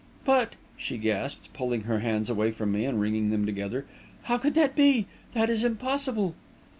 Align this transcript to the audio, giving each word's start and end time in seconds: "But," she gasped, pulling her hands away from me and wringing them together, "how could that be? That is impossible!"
"But," 0.25 0.53
she 0.77 0.97
gasped, 0.97 1.53
pulling 1.53 1.81
her 1.81 1.99
hands 1.99 2.27
away 2.27 2.49
from 2.49 2.71
me 2.71 2.85
and 2.85 2.99
wringing 2.99 3.29
them 3.29 3.45
together, 3.45 3.85
"how 4.23 4.39
could 4.39 4.55
that 4.55 4.75
be? 4.75 5.05
That 5.35 5.47
is 5.47 5.63
impossible!" 5.63 6.33